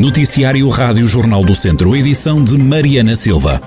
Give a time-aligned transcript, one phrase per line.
[0.00, 3.60] Noticiário Rádio Jornal do Centro, edição de Mariana Silva.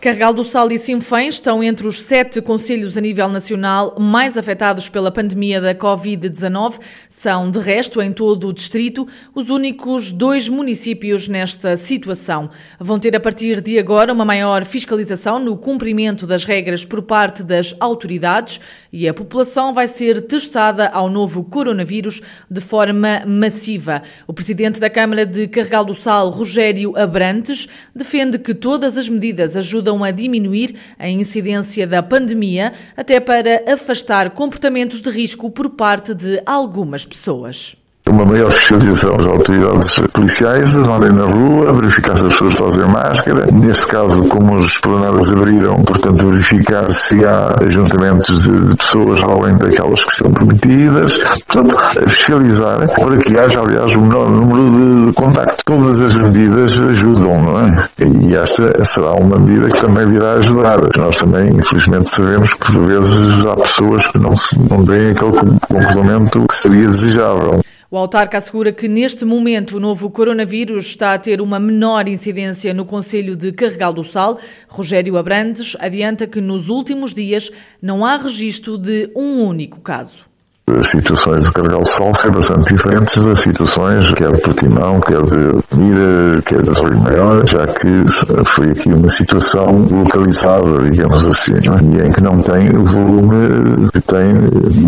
[0.00, 4.88] Carregal do Sal e Sinfém estão entre os sete conselhos a nível nacional mais afetados
[4.88, 6.78] pela pandemia da Covid-19.
[7.08, 12.48] São, de resto, em todo o distrito, os únicos dois municípios nesta situação.
[12.78, 17.42] Vão ter a partir de agora uma maior fiscalização no cumprimento das regras por parte
[17.42, 18.60] das autoridades
[18.92, 24.02] e a população vai ser testada ao novo coronavírus de forma massiva.
[24.28, 29.56] O presidente da Câmara de Carregal do Sal, Rogério Abrantes, defende que todas as medidas
[29.56, 35.70] ajudam ajudam a diminuir a incidência da pandemia, até para afastar comportamentos de risco por
[35.70, 37.76] parte de algumas pessoas
[38.18, 43.46] uma maior fiscalização das autoridades policiais, andarem na rua, verificar se as pessoas fazer máscara.
[43.52, 49.56] Neste caso, como as esplanadas abriram, portanto, verificar se há ajuntamentos de, de, pessoas além
[49.56, 51.18] daquelas que estão permitidas.
[51.46, 51.76] Portanto,
[52.08, 55.62] fiscalizar para que haja, aliás, o menor número de contactos.
[55.64, 57.88] Todas as medidas ajudam, não é?
[58.00, 60.80] E esta será uma medida que também virá ajudar.
[60.96, 64.30] Nós também, infelizmente, sabemos que, por vezes, há pessoas que não,
[64.70, 67.60] não têm aquele comportamento que seria desejável.
[67.90, 72.74] O autarca assegura que neste momento o novo coronavírus está a ter uma menor incidência
[72.74, 74.38] no Conselho de Carregal do Sal.
[74.68, 80.27] Rogério Abrantes adianta que nos últimos dias não há registro de um único caso.
[80.76, 85.76] As situações de Carregal Sol são bastante diferentes das situações, quer de Portimão, quer de
[85.76, 88.04] Mira, quer de Rio Maior, já que
[88.44, 92.02] foi aqui uma situação localizada, digamos assim, é?
[92.02, 94.34] e em que não tem o volume que tem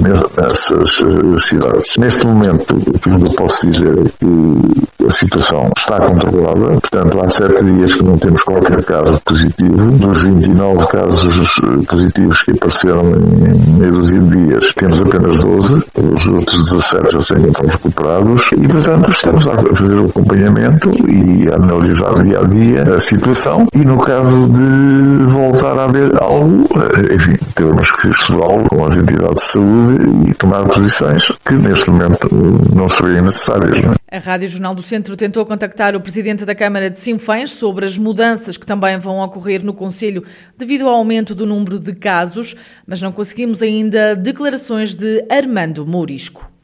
[0.00, 1.96] nessas eh, cidades.
[1.98, 7.30] Neste momento, o que eu posso dizer é que a situação está controlada, portanto, há
[7.30, 9.92] sete dias que não temos qualquer caso positivo.
[9.92, 15.82] Dos 29 casos eh, positivos que apareceram em meio dúzia de dias, temos apenas 12
[15.94, 21.48] os outros 17 já se encontram recuperados e, portanto, estamos a fazer o acompanhamento e
[21.48, 26.66] a analisar dia a dia a situação e, no caso de voltar a haver algo,
[26.74, 31.90] eh, enfim, temos que estudá-lo com as entidades de saúde e tomar posições que, neste
[31.90, 32.28] momento,
[32.74, 33.80] não seriam necessárias.
[33.82, 33.98] Não é?
[34.10, 37.98] A Rádio Jornal do Centro tentou contactar o presidente da Câmara de Sinfãs sobre as
[37.98, 40.24] mudanças que também vão ocorrer no Conselho
[40.56, 42.56] devido ao aumento do número de casos,
[42.86, 46.57] mas não conseguimos ainda declarações de Armando Mourisco.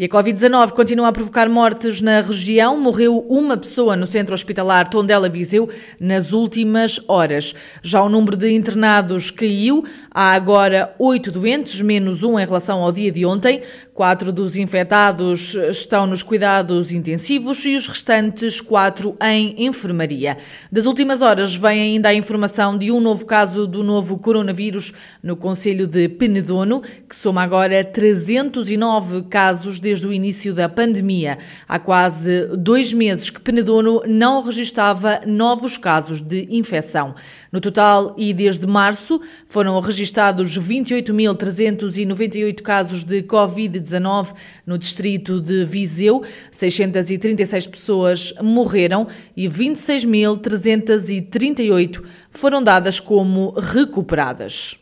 [0.00, 2.78] E a Covid-19 continua a provocar mortes na região.
[2.78, 7.52] Morreu uma pessoa no centro hospitalar Tondela Viseu nas últimas horas.
[7.82, 9.84] Já o número de internados caiu.
[10.08, 13.60] Há agora oito doentes, menos um em relação ao dia de ontem.
[13.92, 20.36] Quatro dos infectados estão nos cuidados intensivos e os restantes quatro em enfermaria.
[20.70, 25.34] Das últimas horas vem ainda a informação de um novo caso do novo coronavírus no
[25.34, 31.38] Conselho de Penedono, que soma agora 309 casos desde o início da pandemia.
[31.66, 37.14] Há quase dois meses que Penedono não registava novos casos de infecção.
[37.50, 44.34] No total, e desde março, foram registados 28.398 casos de Covid-19
[44.66, 46.22] no distrito de Viseu.
[46.52, 54.78] 636 pessoas morreram e 26.338 foram dadas como recuperadas.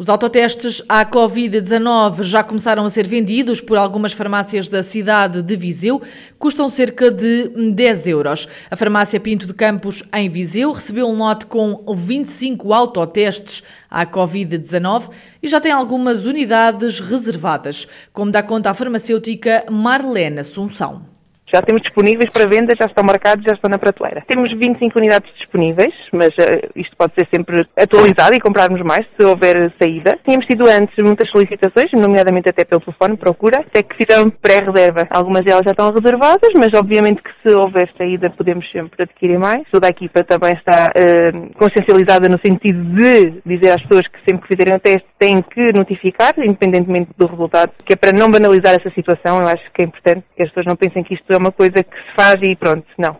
[0.00, 5.54] Os autotestes à Covid-19 já começaram a ser vendidos por algumas farmácias da cidade de
[5.54, 6.00] Viseu.
[6.38, 8.48] Custam cerca de 10 euros.
[8.70, 15.10] A farmácia Pinto de Campos, em Viseu, recebeu um lote com 25 autotestes à Covid-19
[15.42, 21.19] e já tem algumas unidades reservadas, como dá conta a farmacêutica Marlene Assunção.
[21.52, 24.22] Já temos disponíveis para venda, já estão marcados, já estão na prateleira.
[24.26, 29.24] Temos 25 unidades disponíveis, mas uh, isto pode ser sempre atualizado e comprarmos mais se
[29.24, 30.18] houver saída.
[30.24, 35.06] Tínhamos tido antes muitas solicitações, nomeadamente até pelo telefone, procura, até que fizeram pré-reserva.
[35.10, 39.62] Algumas delas já estão reservadas, mas obviamente que se houver saída podemos sempre adquirir mais.
[39.70, 44.42] Toda a equipa também está uh, consciencializada no sentido de dizer às pessoas que sempre
[44.42, 48.74] que fizerem o teste têm que notificar, independentemente do resultado, que é para não banalizar
[48.74, 49.38] essa situação.
[49.38, 51.84] Eu acho que é importante que as pessoas não pensem que isto é uma coisa
[51.84, 53.16] que se faz e pronto, não.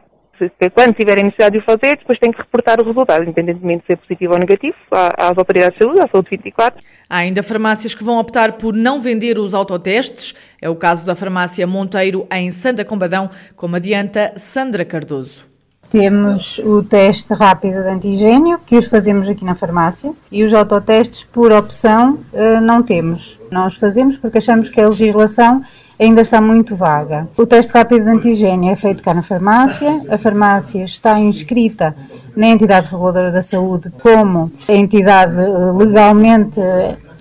[0.73, 3.97] Quando tiverem necessidade de o fazer, depois têm que reportar o resultado, independentemente de ser
[3.99, 6.83] positivo ou negativo, às autoridades de saúde, à saúde 24.
[7.11, 10.35] Há ainda farmácias que vão optar por não vender os autotestes.
[10.59, 15.50] É o caso da farmácia Monteiro, em Santa Combadão, como adianta Sandra Cardoso.
[15.91, 21.25] Temos o teste rápido de antigênio, que os fazemos aqui na farmácia, e os autotestes,
[21.25, 23.41] por opção, eh, não temos.
[23.51, 25.63] Nós fazemos porque achamos que a legislação
[25.99, 27.29] ainda está muito vaga.
[27.37, 31.95] O teste rápido de antigênio é feito cá na farmácia, a farmácia está inscrita
[32.37, 36.61] na entidade reguladora da saúde como entidade eh, legalmente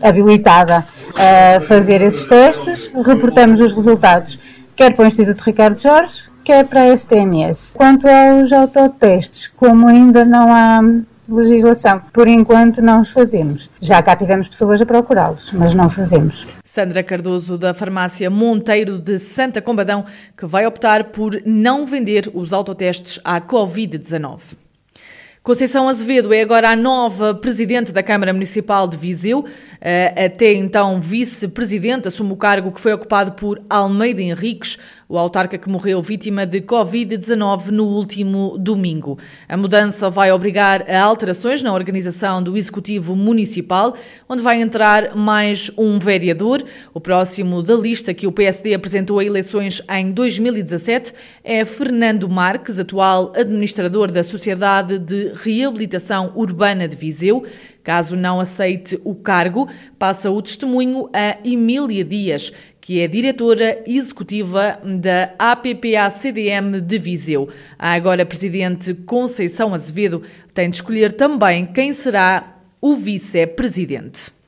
[0.01, 0.86] habilitada
[1.18, 4.39] a fazer esses testes, reportamos os resultados,
[4.75, 7.72] quer para o Instituto Ricardo Jorge, quer para a SPMS.
[7.75, 10.80] Quanto aos autotestes, como ainda não há
[11.30, 12.01] legislação.
[12.12, 13.69] Por enquanto não os fazemos.
[13.80, 16.48] Já cá tivemos pessoas a procurá-los, mas não fazemos.
[16.63, 20.04] Sandra Cardoso, da farmácia Monteiro de Santa Combadão,
[20.36, 24.69] que vai optar por não vender os autotestes à Covid-19.
[25.50, 29.44] Conceição Azevedo é agora a nova presidente da Câmara Municipal de Viseu.
[29.81, 35.57] Eh, até então vice-presidente, assume o cargo que foi ocupado por Almeida Henriques, o autarca
[35.57, 39.18] que morreu vítima de Covid-19 no último domingo.
[39.48, 43.96] A mudança vai obrigar a alterações na organização do Executivo Municipal,
[44.30, 46.63] onde vai entrar mais um vereador.
[46.94, 51.12] O próximo da lista que o PSD apresentou a eleições em 2017
[51.44, 57.45] é Fernando Marques, atual administrador da Sociedade de Reabilitação Urbana de Viseu.
[57.83, 62.51] Caso não aceite o cargo, passa o testemunho a Emília Dias,
[62.81, 67.50] que é diretora executiva da APPA-CDM de Viseu.
[67.77, 74.38] A agora presidente Conceição Azevedo tem de escolher também quem será o vice-presidente.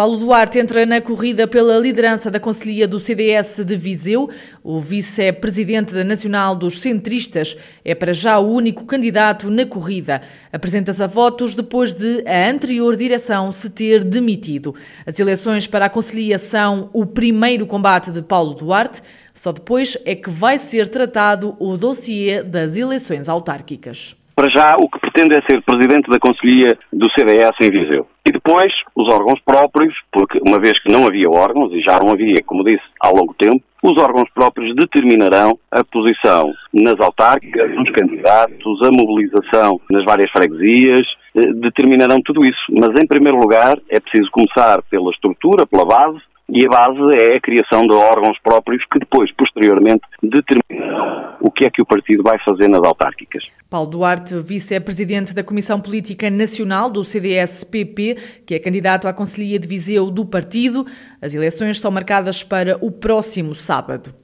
[0.00, 4.30] Paulo Duarte entra na corrida pela liderança da Conselhia do CDS de Viseu.
[4.64, 7.54] O vice-presidente da Nacional dos Centristas
[7.84, 10.22] é para já o único candidato na corrida.
[10.50, 14.74] Apresenta-se a votos depois de a anterior direção se ter demitido.
[15.04, 19.02] As eleições para a Conselhia são o primeiro combate de Paulo Duarte.
[19.34, 24.16] Só depois é que vai ser tratado o dossiê das eleições autárquicas.
[24.40, 28.06] Para já, o que pretende é ser presidente da Conselhia do CDS em Viseu.
[28.24, 32.10] E depois, os órgãos próprios, porque uma vez que não havia órgãos, e já não
[32.10, 37.90] havia, como disse, há longo tempo, os órgãos próprios determinarão a posição nas autárquicas, nos
[37.90, 42.64] candidatos, a mobilização nas várias freguesias, eh, determinarão tudo isso.
[42.70, 46.18] Mas, em primeiro lugar, é preciso começar pela estrutura, pela base,
[46.52, 51.64] e a base é a criação de órgãos próprios que depois, posteriormente, determinarão o que
[51.64, 53.44] é que o partido vai fazer nas autárquicas.
[53.68, 59.68] Paulo Duarte, vice-presidente da Comissão Política Nacional do CDS-PP, que é candidato à Conselhia de
[59.68, 60.84] Viseu do partido.
[61.22, 64.19] As eleições estão marcadas para o próximo sábado.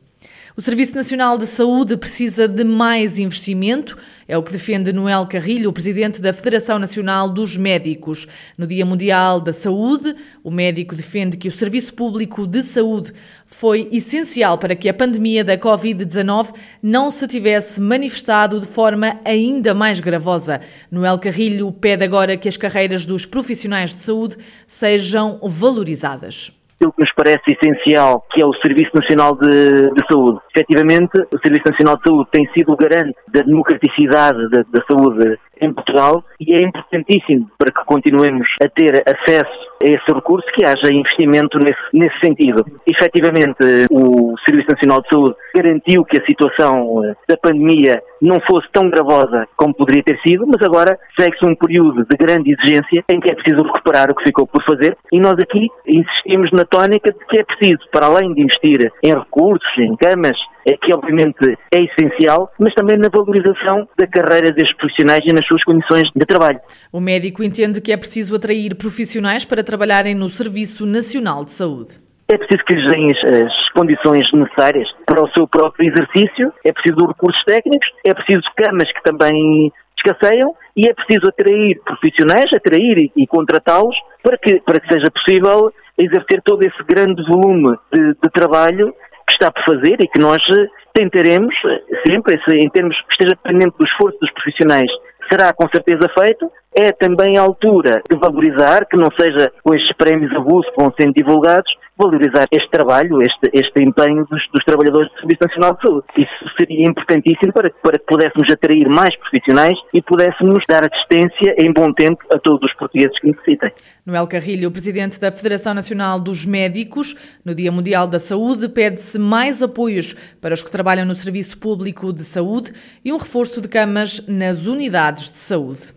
[0.59, 3.95] O Serviço Nacional de Saúde precisa de mais investimento,
[4.27, 8.27] é o que defende Noel Carrilho, o presidente da Federação Nacional dos Médicos.
[8.57, 13.13] No Dia Mundial da Saúde, o médico defende que o Serviço Público de Saúde
[13.45, 19.75] foi essencial para que a pandemia da Covid-19 não se tivesse manifestado de forma ainda
[19.75, 20.63] mais gravosa.
[20.91, 27.03] Noel Carrilho pede agora que as carreiras dos profissionais de saúde sejam valorizadas aquilo que
[27.03, 30.41] nos parece essencial, que é o Serviço Nacional de, de, Saúde.
[30.55, 35.39] Efetivamente, o Serviço Nacional de Saúde tem sido o garante da democraticidade da, da saúde
[35.61, 40.93] em Portugal e é importantíssimo para que continuemos a ter acesso esse recurso que haja
[40.93, 42.65] investimento nesse, nesse sentido.
[42.87, 43.57] Efetivamente,
[43.91, 48.89] o Serviço Nacional de Saúde garantiu que a situação eh, da pandemia não fosse tão
[48.89, 53.31] gravosa como poderia ter sido, mas agora segue-se um período de grande exigência em que
[53.31, 57.19] é preciso recuperar o que ficou por fazer e nós aqui insistimos na tónica de
[57.27, 60.37] que é preciso, para além de investir em recursos, em camas,
[60.75, 65.63] que obviamente é essencial, mas também na valorização da carreira destes profissionais e nas suas
[65.63, 66.59] condições de trabalho.
[66.93, 71.99] O médico entende que é preciso atrair profissionais para trabalharem no Serviço Nacional de Saúde.
[72.29, 77.07] É preciso que lhes deem as condições necessárias para o seu próprio exercício, é preciso
[77.07, 83.27] recursos técnicos, é preciso camas que também escasseiam e é preciso atrair profissionais, atrair e,
[83.29, 88.93] contratá-los para que, para que seja possível exercer todo esse grande volume de, de trabalho
[89.37, 93.77] está por fazer e que nós eh, tentaremos eh, sempre, em termos que esteja dependente
[93.79, 94.91] do esforço dos profissionais,
[95.31, 96.51] será com certeza feito.
[96.79, 100.93] É também a altura de valorizar, que não seja com estes prémios abuso que vão
[101.01, 105.83] sendo divulgados, valorizar este trabalho, este, este empenho dos, dos, trabalhadores do Serviço Nacional de
[105.83, 106.07] Saúde.
[106.19, 111.73] Isso seria importantíssimo para, para que pudéssemos atrair mais profissionais e pudéssemos dar assistência em
[111.73, 113.73] bom tempo a todos os portugueses que necessitem.
[114.05, 119.63] Noel Carrilho, presidente da Federação Nacional dos Médicos, no Dia Mundial da Saúde, pede-se mais
[119.63, 124.27] apoios para os que trabalham no Serviço Público de Saúde e um reforço de camas
[124.29, 125.96] nas unidades de saúde.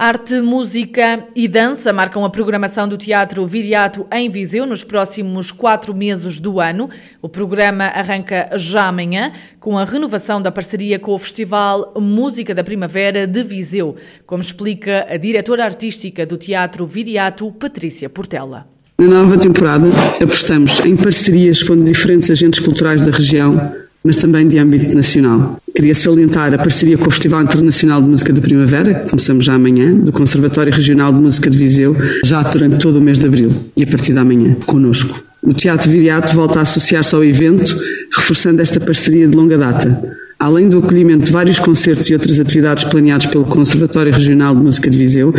[0.00, 5.92] Arte, música e dança marcam a programação do Teatro Viriato em Viseu nos próximos quatro
[5.92, 6.88] meses do ano.
[7.20, 12.62] O programa arranca já amanhã com a renovação da parceria com o Festival Música da
[12.62, 18.68] Primavera de Viseu, como explica a diretora artística do Teatro Viriato, Patrícia Portela.
[19.00, 19.88] Na nova temporada,
[20.22, 25.58] apostamos em parcerias com diferentes agentes culturais da região mas também de âmbito nacional.
[25.74, 29.54] Queria salientar a parceria com o Festival Internacional de Música da Primavera, que começamos já
[29.54, 33.50] amanhã, do Conservatório Regional de Música de Viseu, já durante todo o mês de abril
[33.76, 35.22] e a partir da manhã, conosco.
[35.42, 37.76] O Teatro Viriato volta a associar-se ao evento,
[38.16, 40.16] reforçando esta parceria de longa data.
[40.38, 44.88] Além do acolhimento de vários concertos e outras atividades planeados pelo Conservatório Regional de Música
[44.88, 45.34] de Viseu,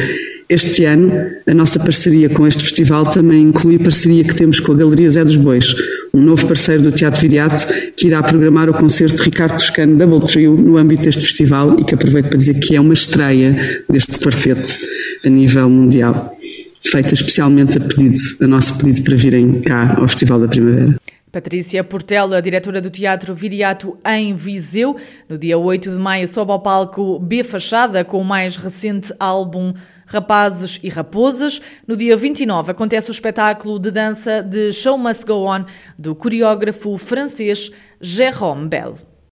[0.50, 1.12] este ano,
[1.46, 5.08] a nossa parceria com este festival também inclui a parceria que temos com a Galeria
[5.12, 5.76] Zé dos Bois,
[6.12, 10.28] um novo parceiro do Teatro Viriato, que irá programar o concerto de Ricardo Toscano Double
[10.28, 14.18] Trio no âmbito deste festival e que aproveito para dizer que é uma estreia deste
[14.18, 14.76] quarteto
[15.24, 16.36] a nível mundial,
[16.82, 20.96] feita especialmente a pedido, a nosso pedido para virem cá ao Festival da Primavera.
[21.32, 24.96] Patrícia Portela, diretora do Teatro Viriato em Viseu.
[25.28, 29.72] No dia 8 de maio sobe ao palco B Fachada com o mais recente álbum
[30.08, 31.62] Rapazes e Raposas.
[31.88, 35.66] No dia 29 acontece o espetáculo de dança de Show Must Go On
[36.00, 37.70] do coreógrafo francês
[38.02, 38.96] Jérôme Bell.